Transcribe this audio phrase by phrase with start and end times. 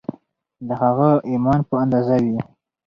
[0.67, 2.39] د هغه د ایمان په اندازه وي